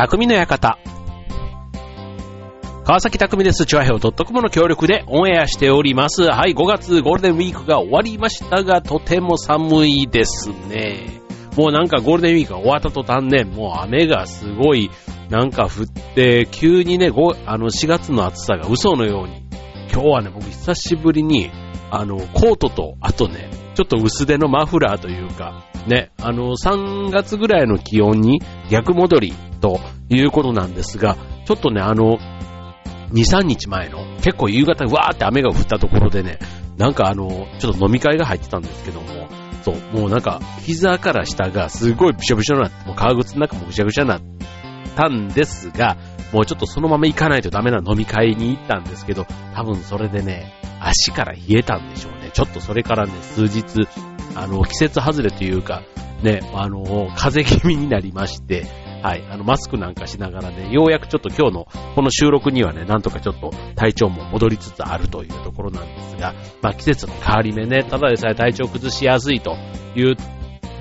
[0.00, 0.78] 匠の館。
[2.86, 3.66] 川崎匠です。
[3.66, 6.22] チュアヘオ .com の協力でオンエアしております。
[6.22, 11.20] はい、5月ゴールデンウィークが終わりましたが、とても寒いですね。
[11.54, 14.90] もうなんかゴールデンウィークが終わった途端ね、もう雨がすごい
[15.28, 17.08] なんか降って、急にね、
[17.44, 19.42] あの4月の暑さが嘘のように。
[19.92, 21.50] 今日はね、僕久しぶりに、
[21.90, 32.18] あの、コートと、あとね、ちょっと薄手のマフラーというか、ね、あの、3月ぐらいの気温に逆戻りということなんですが、ちょっとね、あの、
[33.12, 36.38] 2、3日前の、結構夕方わーって雨が降ったところでね、
[36.76, 39.28] なんかあの、ちょっと飲み会が入ってたんですけども、
[39.62, 44.20] そう、もうなんか、膝から下がすごいびしょびしょになって、もう革靴の中もぐしゃぐしゃになっ
[44.96, 45.96] たんですが、
[46.32, 52.30] もうちょっとそのまま行かないとダメな飲み会に行ったんですけど、多分それでね、足から冷えたんでしょうね。
[52.32, 53.86] ちょっとそれからね、数日、
[54.34, 55.82] あの、季節外れというか、
[56.22, 58.66] ね、あの、風邪気味になりまして、
[59.02, 69.56] はい、あの、マスクなんかしながらね、ようやくちょっと今日のこの収録にはね、なんとかちょっと体調も戻りつつあるというところなんですが、まあ季節の変わり目ね、ただでさえ体調崩しやすいと
[69.96, 70.16] いう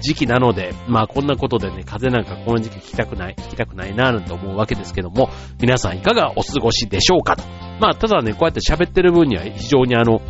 [0.02, 5.30] 時期なので、まあこんなことでね、風邪なんかこの時期聞きたくない、聞きたくないななんて思うわけですけども、
[5.62, 7.44] 皆さんいかがお過ごしでしょうかと。
[7.80, 10.22] まあただね、こうやって喋ってる分には非常にあの、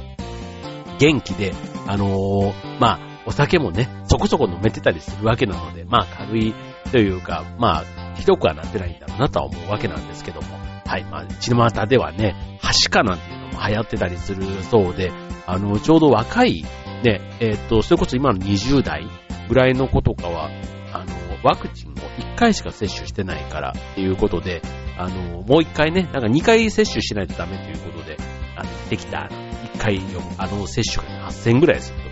[1.00, 1.54] 元気で、
[1.88, 6.56] あのーまあお酒もね、そこそこ飲めてたりするわけなので、まあ軽い
[6.92, 10.48] というか、まあ、ひどくはなってないんだろうなとは思うわけなんですけども、
[10.84, 15.12] はい、まあ、血の股ではね、はしかなんていうのも流行ってたりするそうで、
[15.46, 16.64] あの、ちょうど若い、
[17.04, 19.06] ね、えっ、と、それこそ今の20代
[19.48, 20.50] ぐらいの子とかは、
[20.92, 21.14] あの、
[21.44, 24.64] ワクチンを1回しか接種してないからっていうことで、
[24.98, 28.18] あの、もう1回ね、なんか2回接種しないとダメということで、
[28.56, 29.30] あの、できた。
[29.76, 32.09] 1回の、あの、接種が8000ぐらいすると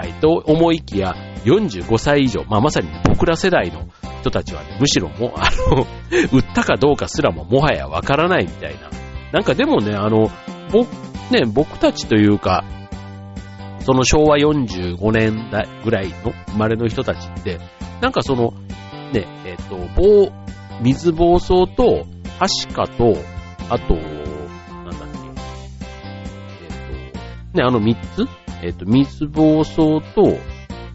[0.00, 3.86] はい、と思いきや、45歳以上、まあ、まさに僕ら世代の
[4.22, 5.86] 人たちはね、むしろもう、あの、
[6.32, 8.88] 売ったかどうかすらももはやわからないみたいな。
[9.30, 10.30] なんかでもね、あの、
[10.72, 10.88] 僕、
[11.30, 12.64] ね、僕たちというか、
[13.80, 17.58] その昭和45年代ぐらいの生まれの人たちって、
[18.00, 18.54] なんかその、
[19.12, 20.32] ね、えっ、と、暴、
[20.80, 22.06] 水暴走と、
[22.38, 23.18] はしかと、
[23.68, 25.18] あと、なんだっけ、
[26.62, 30.38] えっ、と、ね、あの3つえっ、と、水暴走と、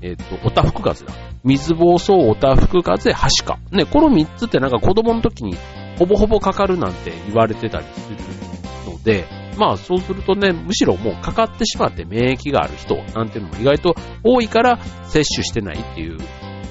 [0.01, 1.13] えっ、と、おたふく風だ。
[1.43, 3.59] 水暴走、おたふく風、はしか。
[3.71, 5.55] ね、この3つってなんか子供の時に
[5.97, 8.17] ほぼほぼかかるなんて言われてたりする
[8.91, 9.25] ので、
[9.57, 16.17] まあそうするとね、むしろもうかかってしまって免疫がある人なんていうのも意外と多いから接種してないっていう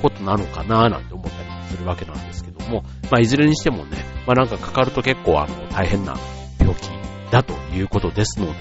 [0.03, 6.17] ことなのかななんて思ったりするわけなんですけども、まあいずれにしてもね、まあなんかかかると結構あの大変な
[6.59, 6.91] 病気
[7.31, 8.53] だということですので、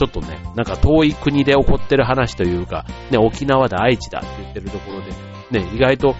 [0.00, 6.16] ちょっとね、なんか遠い国で起こってる話というか、ね、沖縄だ愛知だって言ってるところで、ね、意外と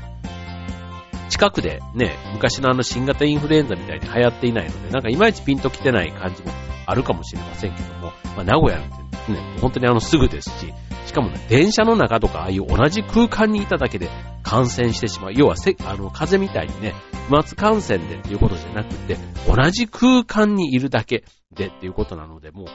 [1.30, 6.50] 近くでね、昔のあの新型インフルエンザみたいに流行っていないので、なんかいまいちピンと来てない感じも
[6.84, 10.74] あるかもしれませんけども、まあ名古屋なんてね、本当にあのすぐですし、
[11.06, 14.10] しかもね、電車の中とかああいう同じ空間にいただけで
[14.42, 15.32] 感染してしまう。
[15.32, 16.94] 要はせ、あの、風邪みたいにね、
[17.30, 19.16] 飛沫感染でっていうことじゃなくて、
[19.48, 21.24] 同じ空間にいるだけ
[21.54, 22.66] でっていうことなので、もう、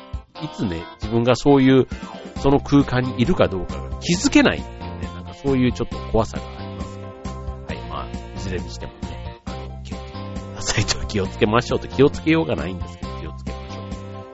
[0.44, 1.88] いつね、自分がそういう、
[2.41, 7.00] その空間にいるかどうかが気づけないっていうね、なんかそういうちょっと怖さがあります。
[7.00, 13.81] はい、まあ、いずれにしてもね、あの、気をつけてくださいと気をつけましょうと気をつけようがないんですけど、気をつけましょ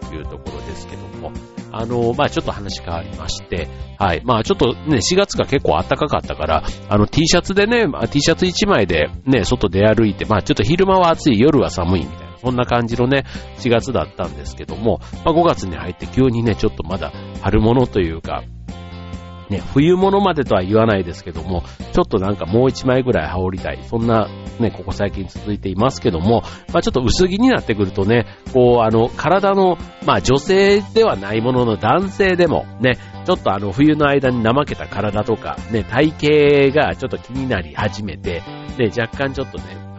[0.08, 1.32] うというところですけども、
[1.72, 3.70] あの、まあちょっと話変わりまして、
[4.00, 4.22] はい。
[4.26, 13.26] まあちょっとね、4月が結構暖かかったから、あの T シャツでね、まあ、T シャツ1枚でね、外出歩いて、まあちょっと昼間は暑い、夜は寒いみたいな、そんな感じのね、
[13.60, 18.44] 4月だったんですけども、まあ5月に入って急にね、ちょっとまだ春物というか、
[19.52, 23.84] ね、冬物までとは言わないですけども、ちょっとなんかもう一枚ぐらい羽織りたい。
[23.84, 24.30] そんな
[24.60, 38.42] ね、ここ最近続いていますけども、まあちょっと薄着になってくるとね、こうあの、体の、まあ女性ではないものの男性でもね、ちょっとあの冬の間に怠けた体とか、ね、体型がちょっと気になり始めて、
[38.80, 39.91] ね、若干ちょっとね、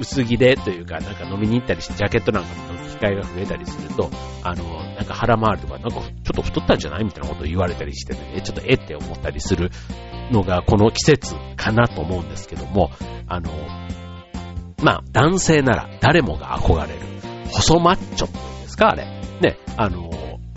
[0.00, 4.10] 薄着でというか、なんか飲みに行ったりして、ジャケットなんかも機会が増えたりすると、
[4.42, 9.70] あの、なんか腹回りとか、なんかちょっと太ったんじゃないみたいなことを言われたりしてね、ちょっとえって思ったりする
[10.30, 12.90] のが、この季節かなと思うんですけども、
[13.28, 13.50] あの、
[14.82, 17.00] まあ、男性なら誰もが憧れる、
[17.50, 19.04] 細マッチョっていうんですか、あれ。
[19.40, 20.10] ね、あの、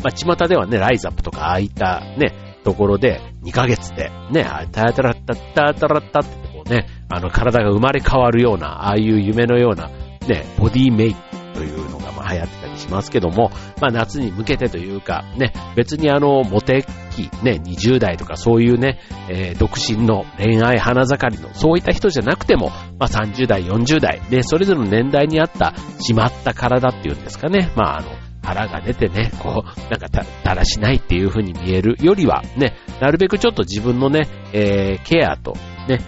[0.03, 2.33] まあ、巷ではね、ライザップとかああいったね、
[2.63, 9.89] ところで2ヶ月で、ね、あタタラッタッタタラッタってこうね、あの体が生まれ変わるような、ああいう夢のような、
[10.27, 11.19] ね、ボディメイク
[11.53, 18.99] というのがまあ流行ってたりしますけども、まあ夏に向けてというか、ね、別にあの、モテ期、ね、20代とかそういうね、
[19.29, 22.69] えー、独身の恋愛花盛りの、そういった人じゃなくても、
[22.99, 25.73] まあ30代、40代、で、それぞれの年代に合った
[26.07, 28.09] 締まった体っていうんですかね、まああの、
[28.43, 35.55] 腹が出てね、こう、なんかだ、だらしないっていう風に見えるよりは、ね、なるべくちょっと自分のね、えー、ケアと、
[35.87, 35.99] ね、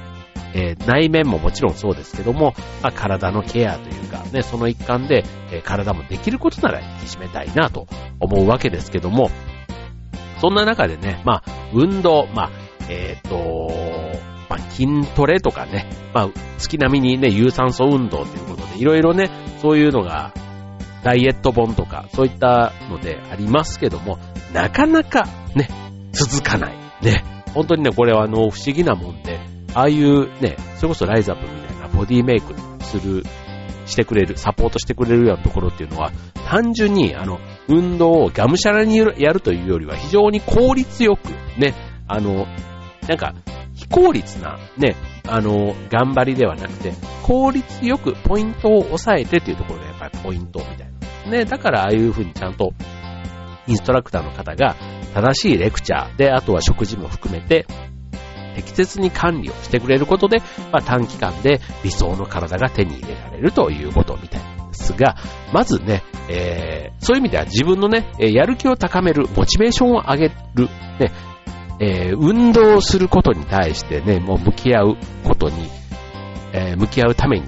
[0.54, 7.88] えー、内面ももちろんそうですけども、まあ、体のケアというか、ね、その一環で、えー、体もできることなら引き締めたいなと
[8.20, 9.30] 思うわけですけども、
[10.40, 12.52] そんな中でね、まあ、運動、まあ、
[12.90, 14.18] えっ、ー、と、
[14.50, 19.30] まあ、筋トレとかね、まあ、月並みにね、有酸素運動ということで、いろいろね、
[19.62, 20.34] そういうのが、
[21.04, 24.20] ダイエット本とか、そういったのでありますけども、
[24.54, 25.70] なかなかね、
[26.12, 26.76] 続かない。
[27.02, 27.24] ね、
[27.54, 29.37] 本当にね、これはあの、不思議なもんで、
[29.74, 32.54] ああいうね、それこそライザップみたいなボディメイク
[32.84, 33.24] する、
[33.86, 36.12] してくれる、サポートしてくれるようなところっていうのは、
[36.50, 41.30] 単純にあの、運動をがむしゃらにやるというよりは非常に効率よく、
[41.60, 41.74] ね、
[42.08, 42.46] あの、
[43.08, 43.34] なんか、
[43.74, 44.96] 非効率な、ね、
[45.28, 46.94] あの、頑張りではなくて、
[47.24, 50.88] 効率よくポイントを押さえてっていうところがやっぱりポイントみたい
[51.26, 51.32] な。
[51.32, 52.72] ね、だからああいう風にちゃんと、
[53.68, 54.76] インストラクターの方が
[55.14, 57.68] 正しいレクチャーで、あとは食事も含めて、
[58.58, 60.40] 適切に管理をしてくれることで、
[60.72, 65.16] まあ、短期間で理想の体が手に入れられるということみたいなんですが、
[65.54, 70.66] まずね、えー、そういう意味では自分のね、やる気を高める、モチベーションを上げる、
[71.00, 71.12] ね、
[71.80, 75.70] えー、運動することに対してね、もう向き合うことに、
[76.52, 77.48] えー、向き合うために、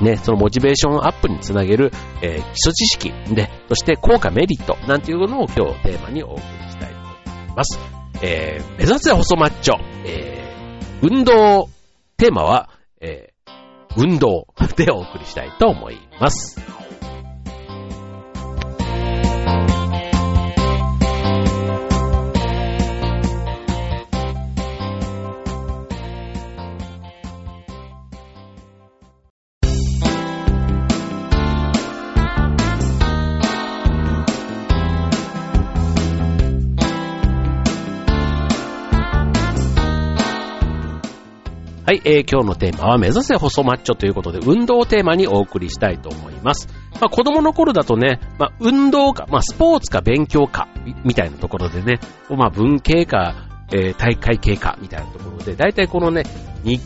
[0.00, 1.90] ね、そのモチベーションアップにつなげる、
[2.22, 7.93] えー、基礎知識で、そして効果メリットなんていうのを今日テーマにお送りしたいと思います。
[8.22, 9.76] えー、目指せ細マッチョ、
[10.06, 11.68] えー、運動、
[12.16, 12.70] テーマは、
[13.00, 13.52] えー、
[13.96, 14.46] 運動
[14.76, 16.83] でお送りしたいと思います。
[41.86, 46.66] はい、えー、今日のテーマは目指せ細マッチョということで、運動をテーマにお送りしたいと思います。
[46.94, 50.66] まあ、子供の頃だとね、まあ、運動か、まあ、スポーツか勉強か、
[51.04, 52.00] みたいなところでね、
[52.30, 53.34] まあ、文系か、
[53.70, 56.22] えー、大会系か、みたいなところで、大体このね、
[56.64, 56.80] 2、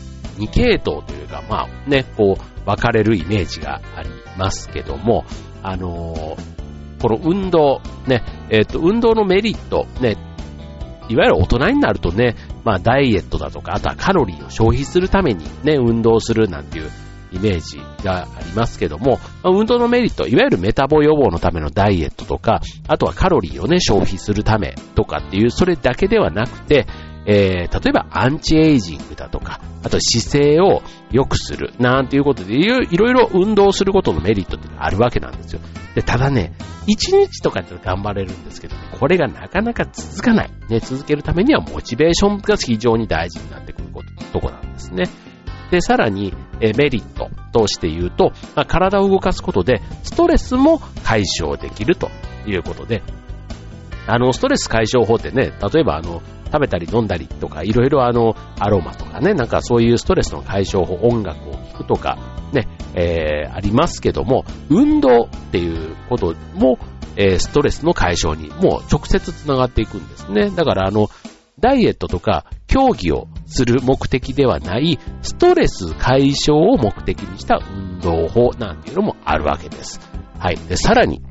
[0.49, 5.23] 系統というか、まあね、こう、分かれるイメージがありますけども、
[5.63, 10.17] あのー、この運動、ね、えっ、と、運動のメリット、ね、
[11.07, 12.35] いわゆる大人になるとね、
[12.69, 16.91] まあダイエットだとか、あとはカロリーを消費するためにね、運動するなんていう
[17.31, 26.85] イメージがありますけども、運動のメリット、いわゆるメタボ予防のためのダイエットとか、あとはカロリーをね、消費するためとかっていう、それだけではなくて、
[27.25, 35.61] えー、例えばアンチエイジングだとか、あと姿勢を良くする、なんていうことでいろいろ運動することのメリットってあるわけなんですよ。
[35.95, 36.53] で、ただね、
[36.87, 40.51] 1日とかって頑張れるんですけど、これがなかなか続かない。
[40.69, 45.05] ね、続けるためにはモチベーションが非常に大事になってくること、とこなんですね。
[45.71, 52.09] で、さらに、えメリットとして言うと、まあ、体を動かすことで、ストレスも解消できると
[52.47, 53.03] いうことで、
[54.07, 56.21] あの、ストレス解消法ってね、例えばあの、
[56.51, 62.17] 食べたり飲んだりとか、いろいろあの、アロマとかね、なんかそういうストレスの解消法、音楽を聴くとか、
[62.53, 66.79] ね、えー、ありますけども、運動っていうことも、
[67.15, 70.49] えー、ストレスの解消にもう直接つながっていくんですね。
[70.49, 71.09] だからあの、
[71.59, 79.99] ダイエットとか競技をする目的ではない、ストレス解消を目的にした運動法なんていうのもあるわけです。
[80.39, 80.57] はい。
[80.57, 81.21] で、さらに、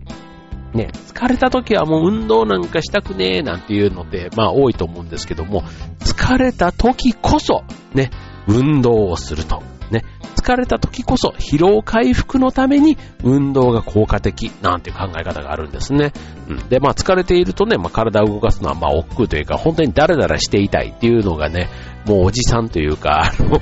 [0.78, 5.62] ね、疲れた時はもう運動なんかしたくねえなんていうので、まあ多いと思うんですけども、
[5.98, 8.10] 疲れた時こそ、ね、
[8.46, 9.60] 運動をすると。
[9.90, 10.04] ね、
[10.36, 16.12] 疲れた時こそ疲労回復のために運動が効果的なんていう考え方があるんですね。
[16.48, 21.68] うん、で、まあ疲れているとね、まあ体を動かすのはまあ億劫というか、本当にダラダラしていたいっていうのがね、
[22.06, 23.60] もうおじさんというか、あの、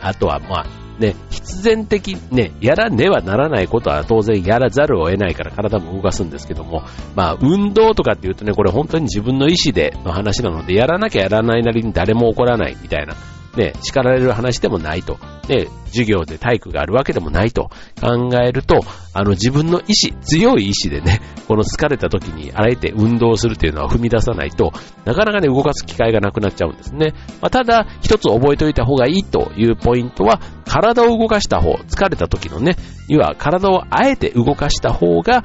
[0.00, 0.66] あとはまあ、
[1.00, 6.82] ね、必然的ね、やらねばならないことは当然やらざるを得ないから体も動かすんですけども、
[7.16, 13.14] まあ、運動とかって言うとね、これ本当に自分の意思での話なので、やらなきゃやらないなりに誰も怒らないみたいな、
[13.56, 15.18] ね、叱られる話でもないと。
[15.48, 17.70] で、授業で体育があるわけでもないと
[18.00, 18.80] 考えると、
[19.12, 24.72] あの自分の意志、強い意志でね、この疲れた時にあえて運動するというのは踏み出さないと、
[25.04, 27.12] なかなかね、動かす機会がなくなっちゃうんですね。
[27.40, 32.76] まあ、ただ、一つ覚えておいた方がいいというポイントは、体を動かした方、疲れた時のね、
[33.08, 35.42] には体をあえて動かした方が、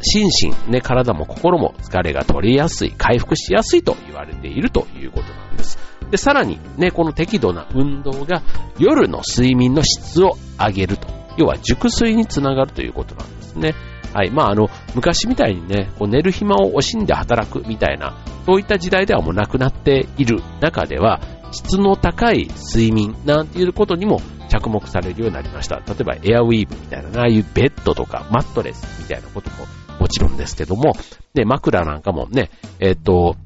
[0.00, 5.78] 心身、ね、体も心も疲れが取りやすい、回復しやすいと言われているということなんです。
[6.10, 8.42] で、さらにね、この適度な運動が
[8.78, 11.08] 夜の睡眠の質を上げると。
[11.36, 13.74] 要は熟睡につながるということなんですね。
[14.14, 14.30] はい。
[14.30, 18.16] まあ、あの、昔みたいにね、こう寝る暇を惜しんで働くみたいな、
[18.46, 25.76] そういった時代ではもうなくなっている中では、質の高い睡眠なんていうことにも着目されるようになりました。
[25.76, 29.66] 例えばエアウィーヴみたいな、ああいうベッドとかマットレスみたいなことも
[29.98, 30.92] もちろんですけども、
[31.34, 33.36] で、枕なんかもね、えっ、と、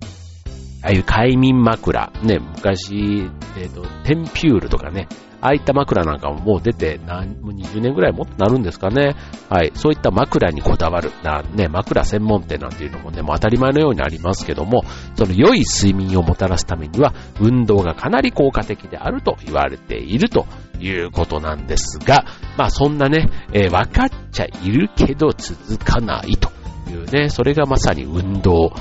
[0.82, 5.08] ああいう快眠枕、ね、昔、えっ、と、テンピュールとかね、
[5.40, 9.14] ああいった枕なんかももう出て何、もう20年ぐらいもっとなるんですかね。
[9.48, 9.72] はい。
[9.74, 14.82] そういった枕にこだわる、な、ね、枕専門店なんていうのもね、もう当たり前のようにありますけども、
[15.14, 20.46] その良い睡眠をもたらすためには、運動がかなり効果的であると言われていると
[20.80, 22.24] いうことなんですが、
[22.56, 26.50] まあそんなね、えー、分かっちゃいるけど続かないと
[26.90, 28.72] いうね、それがまさに運動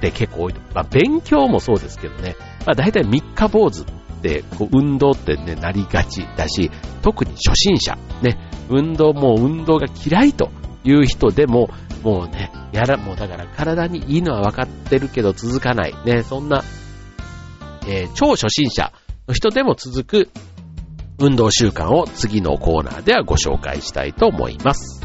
[0.00, 0.60] で結構多いと。
[0.74, 2.36] まあ勉強もそうですけどね、
[2.66, 3.84] まあ大体三日坊主
[4.24, 6.70] ってこう運動ってね、なりがちだし、
[7.02, 8.38] 特に初心者、ね、
[8.70, 10.50] 運動も運動が嫌いと
[10.82, 11.68] いう人でも、
[12.02, 15.94] もうね、やら、もうだから体にいいのは分かってるけど続かない。
[16.06, 16.64] ね、そんな、
[17.86, 18.92] えー、超初心者
[19.28, 20.30] の人でも続く
[21.18, 25.03] 運動習慣を次のコーナーではご紹介したいと思います。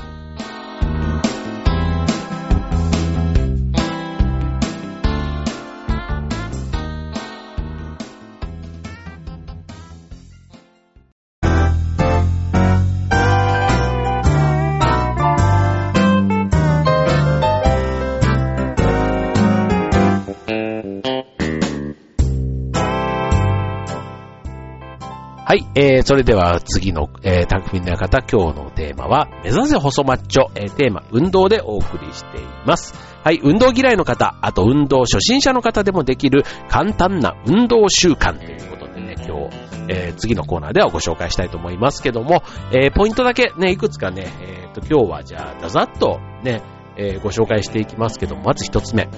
[25.50, 32.94] はい、えー、それでは次の、えー、匠の方、今日のテーマは、目指せ細マッチョ、えー、テーマ、運動でお送りしています。
[33.24, 46.62] はい、運動嫌いの方、あと運動初心者の方でもできる簡単な運動習慣ということでね、今日、えー、次のコーナーではご紹介したいと思いますけども、えー、ポイントだけね、いくつかね、えー、と、今日はじゃあ、ざざっとね、
[46.96, 49.10] えー、ご紹介していきますけども、まず一つ目。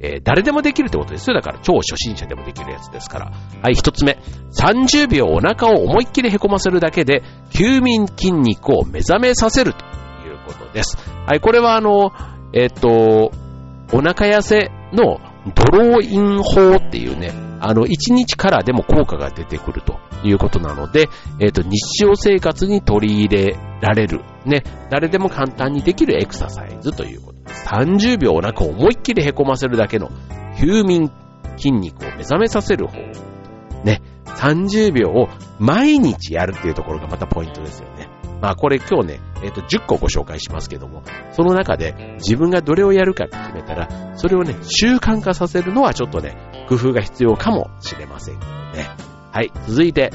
[0.00, 1.34] えー、誰でもできるってことですよ。
[1.34, 3.32] だから超初心者でもできるやつですから。
[3.62, 4.18] はい、一つ目。
[4.58, 10.96] 30秒お腹を思いっきり凹ませるだけで、休眠筋肉を目覚めさせるということです。
[11.26, 12.12] はい、これはあの、
[12.52, 13.32] えっ、と、
[13.92, 15.20] お腹痩せの
[15.54, 21.08] ドローイン法っていうね、あの、1日からでも効果が出てくるということなので、
[21.40, 27.66] えっ、ー、と、日常生活に取り入れられる、ね、誰でも簡単にできるエクササイズということです。
[27.68, 30.10] 30秒お腹を思いっきり凹ませるだけの
[30.58, 31.10] 休眠
[31.56, 32.98] 筋肉を目覚めさせる方。
[33.84, 38.08] ね、30秒を毎日やるっていうところがまたポイントですよね。
[38.40, 46.36] まあこれ今日ね、えっ、ー、と10個ご紹介しますけども、その中で自分がどれをやるかって決めたら、それをね、習慣化させるのはちょっとね、
[46.68, 49.07] 工夫が必要かもしれませんね。
[49.32, 50.10] はい、続いて、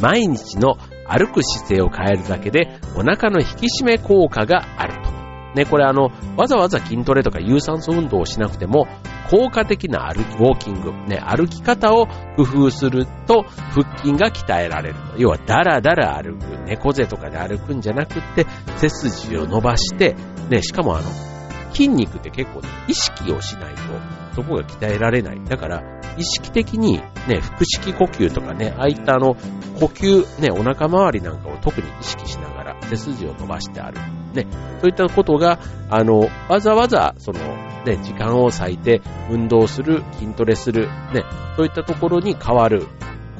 [0.00, 5.12] 毎日の歩く姿勢を変えるだけでお腹の引き締め効果があると。
[5.54, 8.86] ね、これあの、わざわざ筋トレとか有酸素運動をしなくても、
[9.30, 12.06] 効果的な歩き、ウォーキング、ね、歩き方を
[12.36, 15.18] 工夫すると、腹筋が鍛えられると。
[15.18, 18.46] 要は、だらだら歩く、猫背とかで歩くんじゃなくって、
[18.78, 20.16] 背筋を伸ばして、
[20.48, 21.10] ね、しかもあの、
[21.72, 23.80] 筋肉って結構ね、意識をしないと、
[24.34, 25.44] そこが鍛えられない。
[25.44, 25.82] だから、
[26.16, 29.34] 意識的にね、腹式呼吸とかね、ああいったあの、
[29.78, 33.96] 呼吸、ね、お腹周りなんかを特に意識しながら、背筋を伸ばして歩く。
[34.34, 34.46] ね、
[34.80, 35.58] そういったことが、
[35.90, 37.40] あの、わざわざ、その、
[37.84, 41.24] ね、時間を割いて運動する、筋トレする、ね、
[41.56, 42.86] そういったところに変わる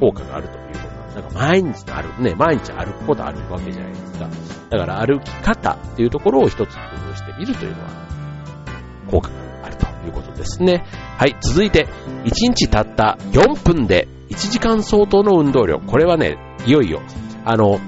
[0.01, 1.17] 効果があるということなんです。
[1.17, 4.29] だか毎日歩く、ね、毎日歩くことあるわけじゃないですか。
[4.71, 7.91] だから歩き方っていうところを一つ工夫してみるというのは、
[9.11, 9.42] 効果が
[10.07, 10.85] いうことですね。
[11.19, 11.87] はい、続いて、
[12.25, 15.79] 1日たった4分で1時間相当の運動量。
[15.79, 17.01] これはね、いよいよ、
[17.45, 17.81] あの、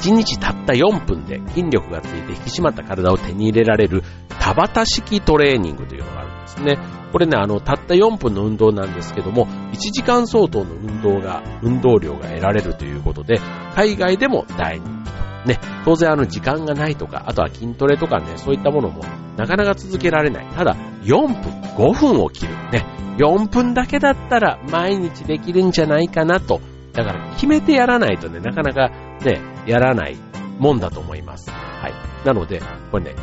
[0.00, 6.78] 1日たった4分で筋力がついて引き締まった体を手に入れられる田畑式トレーニングというのがあるんですね。
[7.12, 13.40] これね、あの、たった4分の運動なんですけども、1時間相当の運動が、運動量が得られるということで、
[13.74, 15.23] 海外でも大人気と。
[15.46, 19.02] ね、当然あの時間がないとか、あとは筋トレとかね、そういったものも
[19.36, 20.46] なかなか続けられない。
[20.54, 21.34] ただ、4分、
[21.76, 22.54] 5分を切る。
[22.72, 22.86] ね、
[23.18, 26.60] 4分だけだったら毎日できるんじゃないかなと
[26.94, 28.88] だから決めてやらないとね、なかなか
[29.24, 30.16] ね、やらない
[30.58, 31.50] もんだと思います。
[31.50, 32.26] はい。
[32.26, 33.16] なので、これね、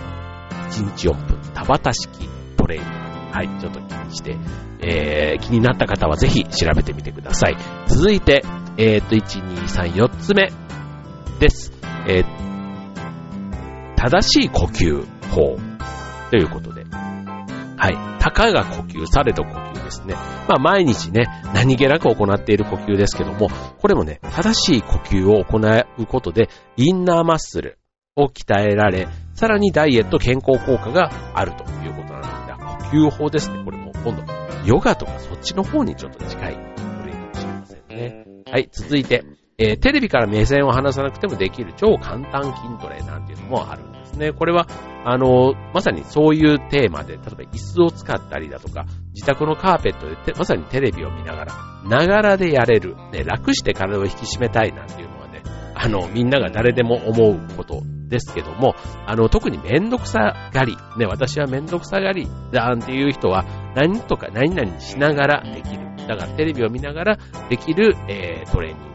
[0.70, 3.12] 1日4分、田畑式トレーニング。
[3.32, 4.38] はい、ちょっと気にして、
[4.82, 7.56] えー、気になった方はぜひ調べてみてください。
[7.88, 8.44] 続いて、
[8.78, 10.52] えー、と、1、2、3、4つ目
[11.40, 11.81] です。
[12.08, 15.58] えー、正しい呼吸法
[16.30, 16.86] ということで、
[17.82, 18.22] はい。
[18.22, 20.14] たかが呼吸されど呼吸ですね。
[20.48, 27.80] まあ毎日ね、何気なく行っている呼吸ですけども、これもね、正しい呼吸を行うことで、インナーマッスル
[28.16, 33.64] を鍛えられ、さらにダイエット健康効果があるということなんですが、呼吸法ですね。
[33.66, 34.24] これも今度、
[34.66, 38.26] ヨガとかそっちの方にちょっと近いトレーかもしれませんね。
[38.52, 39.24] はい、続いて、
[39.62, 44.34] えー、テレビから目線を離さなくてもできる超簡単筋トレなんていうのもあるんですね。
[44.34, 44.66] これは、
[45.06, 51.54] あの、まさにそういうテーマで、例えば椅子を使ったりだとか、自宅のカーペットでまさにテレビを見ながら、
[51.86, 55.44] ながらでやれる、ね、楽して体を引き締めたいなんていうのはね、
[55.76, 58.74] あの、みんなが誰でも思うことですけども、
[59.06, 65.86] あの、特にめんどくさがり、ね、私はめんどくさがりだんていう人は、何とか何々しながらできる。
[66.08, 68.91] だからテレビを見ながらできる、えー、トレーニング。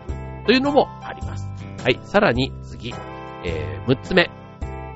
[0.46, 1.48] というのもあります。
[1.82, 2.00] はい。
[2.04, 2.94] さらに次、
[3.44, 4.30] えー、6つ目、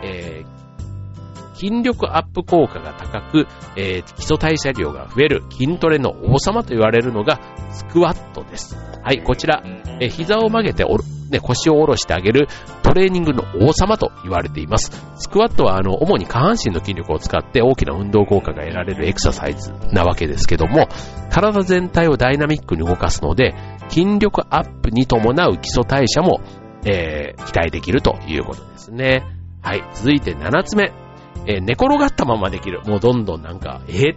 [0.03, 7.39] えー、筋力アップ効果が高く、えー、基礎代謝量が増える筋トレの王様と言われるのが
[7.71, 8.77] スクワットです。
[9.03, 9.63] はい、こちら、
[10.01, 12.49] え、膝を曲げておる、ね、腰を下ろしてあげる
[12.83, 14.91] トレーニングの王様と言われています。
[15.17, 20.89] スクワットはあの、主に下半身の筋力を使って大きな運動効果が得られるエクササイズなわけですけども、
[21.31, 23.55] 体全体をダイナミックに動かすので、
[23.91, 26.41] 筋力アップに伴う基礎代謝も、
[26.87, 29.25] えー、期待できるということですね。
[29.63, 29.85] はい。
[29.95, 30.93] 続いて7つ目。
[31.47, 32.83] えー、寝転がったままできる。
[32.87, 34.15] もうどんどんなんか、えー、っ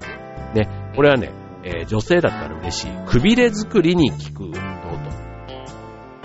[0.53, 0.65] て。
[0.65, 0.91] ね。
[0.95, 1.31] これはね、
[1.63, 2.91] えー、女性だったら嬉しい。
[3.07, 4.59] くびれ作りに効く運動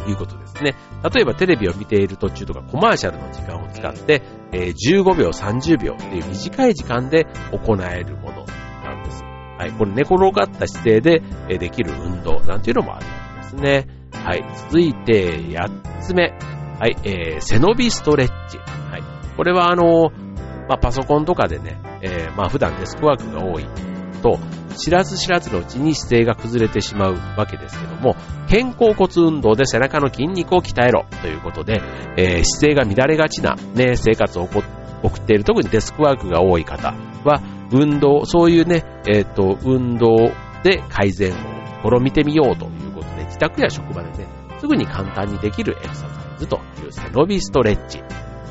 [0.05, 0.75] ということですね。
[1.14, 8.45] 例えばテレビを見ている途中とかコマーシャルの時間を使って、えー、15秒、30秒っていう短い時間で行えるもの
[8.85, 9.23] なんです。
[9.23, 9.73] はい。
[9.73, 13.07] これ寝転がった姿勢でえできる運動なんていうのもある
[13.49, 13.87] ですね。
[14.12, 14.45] はい。
[14.69, 16.33] 続いて、8つ目。
[16.78, 16.97] はい。
[17.05, 18.59] えー、背伸びストレッチ。
[18.59, 19.02] はい。
[19.37, 20.11] これはあの、
[20.69, 23.67] まあ、パソコンとかでね、えー、まあ、普段デスクワークが多い
[24.23, 24.38] と、
[24.76, 28.14] 知らず知らずのうちに姿勢が崩れてしまうわけですけども、
[28.49, 31.80] 肩甲骨運動で背中の筋肉を鍛えろということで、
[32.17, 40.17] えー、姿勢が乱れがちな、ね、生活を送っている、特にデスクワークが多い方は、運動、そういうね、えっ、ー、と、運動
[40.63, 42.88] で改善を試みてみようという
[43.28, 44.26] 自宅や職場でね、
[44.58, 48.02] すぐに簡単にできるエクササイズという背伸びストレッチ。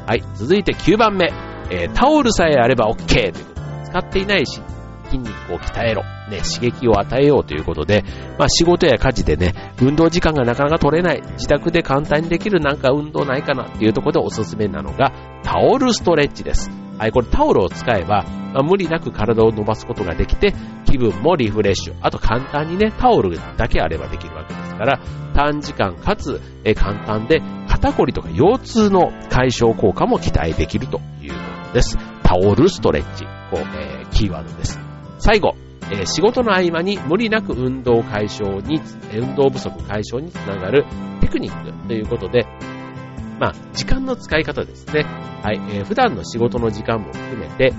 [0.05, 1.31] はい、続いて9番目、
[1.69, 4.61] えー、タオルさえあれば OK ということで、使っていないし、
[5.07, 8.03] 筋肉を鍛えろ、ね、刺激を与えようということで、
[8.37, 15.11] まあ仕事や家事でね、運動時間がなかなか取れない、自宅で簡単にできるなんか運動ないかなっていうところでおすすめなのが、
[15.43, 16.86] タオルストレッチです。
[16.97, 20.53] はい、これタオルを使えば、まあ、無理なく体を伸ばすことができて、
[20.85, 21.95] 気分もリフレッシュ。
[22.01, 24.99] あと簡単にね、タオルだけあればできるわけですから、
[25.35, 31.97] 短時間かつ、え簡単で、肩こりとか腰痛の解消効果も期待できるということです。
[32.23, 34.79] タオルストレッチ、こう、えー、キーワードです。
[35.19, 35.55] 最後、
[35.91, 38.81] えー、仕事の合間に無理なく運動解消に、
[39.13, 40.85] 運動不足解消につながる
[41.21, 42.47] テクニックということで、
[43.39, 45.03] まあ、時間の使い方ですね。
[45.43, 47.73] はい、えー、普段の仕事の時間も含めて、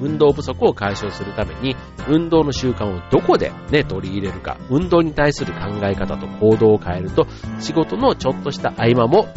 [0.00, 1.76] 運動不足を解消するために、
[2.08, 7.26] 運動の習慣をどこでね、取り入れるか、運動に対する考え方と行動を変えると、
[7.60, 9.28] 仕事のちょっとした合間も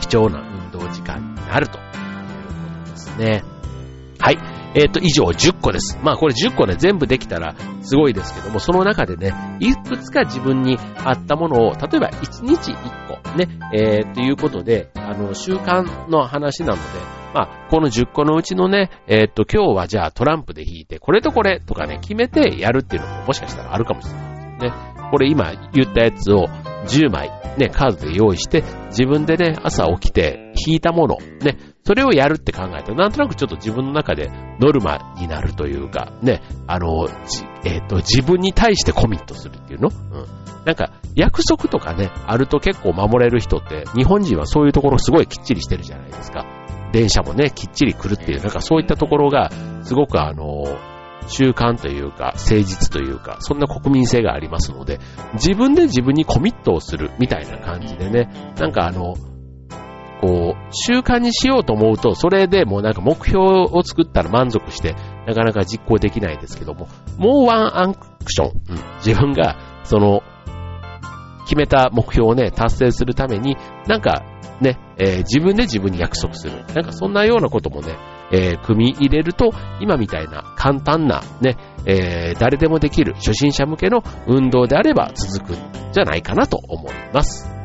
[0.00, 3.44] 貴重な運動時間になるということですね。
[4.18, 4.57] はい。
[4.74, 5.98] えっ、ー、と、以上10個です。
[6.02, 16.80] まあこれ10個ね、全部できたらすごいですけども、その中でね、いくつか自分に合ったものを、例えば1日1個、ね、えー、ということで、あの、習慣の話なので、
[17.34, 24.98] まあ、この10個のうちのね、えっ、ー、と、今日はじゃあトランプで引いて、これとこれとかね、決めてやるっていうのももしかしたらあるかもしれないですね。
[25.10, 26.46] これ今言ったやつを
[26.86, 31.56] 10枚、ね、カードで用意して、自分でね、朝起きて引いたもの、ね、
[31.88, 37.08] それをやるって考えたら、なんとなくちょっと自分の中でノルマになるというか、ね、あの、
[37.64, 39.88] えっ、ー、と、自分に対してコミットするっていうの？
[39.88, 40.26] うん。
[40.66, 46.44] なんか、約束とかね、あると結構守れる人って、日本人はそういうところすごいきっちりしてるじゃないですか。
[46.92, 49.50] 電車もね、きっちり来るっていう、なんかそういったところが、
[49.84, 50.66] すごくあの、
[51.28, 55.00] 習慣というか、誠実というか、そんな国民性がありますので、
[55.36, 59.14] 自分で自分にコミットをするみたいな感じでね、なんかあの、
[60.70, 64.94] 習慣にしようと思うと、それでもうなんか目標を作ったら満足して、
[65.26, 70.22] なかなか実行できないですけども、もうワンアンクション、うん、自分が、その、
[71.44, 74.22] 決めた目標をね、達成するために、なんか
[74.60, 76.52] ね、えー、自分で自分に約束する。
[76.74, 77.96] なんかそんなようなこともね、
[78.30, 87.57] えー、組み入れると、今みたいな簡単なね、えー、誰でもできる初心者向けの運動であれば続くんじゃないかなと思います。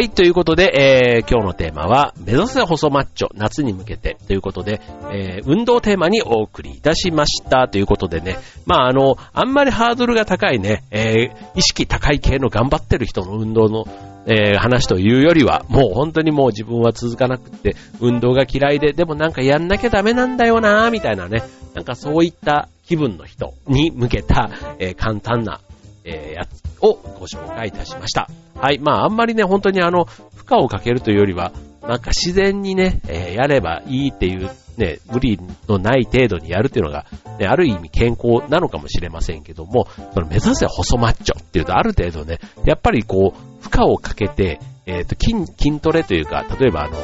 [0.00, 4.80] はい、ということで、えー、今日のテーマは、目指せ細マッチョ、夏に向けてということで、
[5.12, 13.84] えー、運動テーマにお送りいたしましたということでね、まああの、あんまりハードルが高いね、えー、意識高い系の頑張ってる人の運動の、
[14.26, 21.42] えー、話というよりは、もう本当にもう自分は続かなくて、運動が嫌いで、でもなんかやんなきゃダメなんだよなみたいなね、
[21.74, 25.60] なんかそういった気分の人に向けた、えー、簡単な、
[26.04, 28.28] えー、やつをご紹介いたしました。
[28.54, 28.78] はい。
[28.78, 37.06] まあ、あんまりね、本当にあの、負荷をかけるというよりは、なんか自然にね、えー、やればいいっていう、ね、無理のない程度にやるっていうのが、
[37.38, 46.96] ね、ある意味健康なのかもしれませんけども、その目指せ細マッチョっていうとある程度ね、やっぱりこう、負荷をかけて、えっ、ー、と、筋、筋トレというか、例えばあの、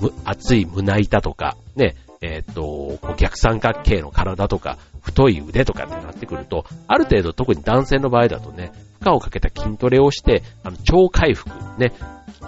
[0.00, 4.78] む熱い胸板とか、ね、えっ、ー、と、逆三角形の体とか、
[5.10, 11.92] 太い腕とかってなってくると、ある程度特に男性の場合だとね、負荷をかけた筋トレをして、あの、超回復、ね、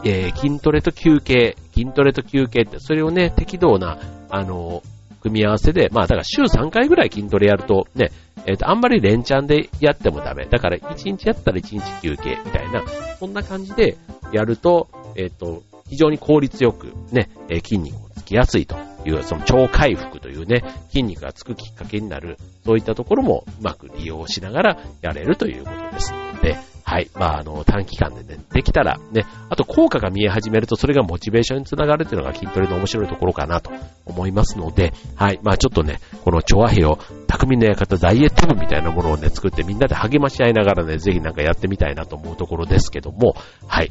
[0.04, 3.98] えー、筋トレと休憩、筋トレと休憩って、それをね、適度な、
[4.30, 4.82] あの、
[5.22, 8.10] 組み合わせで、まあだから週3回ぐらい筋トレやるとね、
[8.46, 10.46] えっ、ー、と、あんまり連チャンでやってもダメ。
[10.46, 12.82] だから1日やったら1日休憩みたいな、
[13.18, 13.96] そんな感じで
[14.32, 27.10] やると、えっ、ー、と、非常に効率よくね、え筋肉をつきやすいという、その超回復というね、筋肉がつくきっかけになる、そういったところもうまく利用しながらやれるということですので、はい。
[27.14, 33.70] まあ、あの、短期間でね、できたら、ね、あと効果が見え始めると、それがモチベーションにつながるというのが筋トレの面白いところかなと
[34.04, 35.40] 思いますので、はい。
[35.42, 36.98] まあ、ちょっとね、この調和兵を、
[37.28, 43.90] 匠の館ダイエット部みたいなものをね、作ってみんなで励まし合いながらね、ぜひなんかやってみたいなと思うところですけども、はい。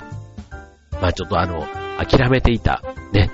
[1.01, 1.65] まあ、ちょっとあの、
[1.97, 3.31] 諦めていた、ね、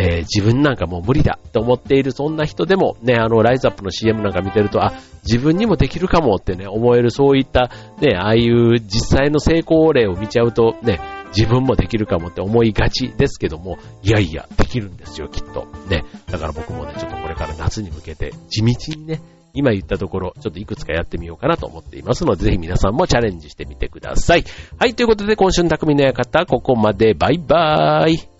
[0.00, 4.92] えー、自分なんかもう無理だと思っているそんな人でもね、あの、ライズアップの CM なんか見てると、あ、
[5.24, 7.68] 自分にもできるかもってね、思えるそういった
[8.00, 11.00] ね、ああいう実際の成功例を見ちゃうとね、
[11.36, 15.66] 自分もできるかもって思いがちですけども、いやいや、できるんですよ、きっと。
[15.90, 16.04] ね。
[16.30, 19.20] だから僕もね、ちょっとこれから夏に向けて地道にね、
[19.52, 24.44] 今言ったところ、ちょっといくつかやってみようかなと思っていますので、ぜひ皆さんもチャレンジしてみてください。
[24.78, 28.37] はい、ということで今週の匠の館、ここまでバイバーイ。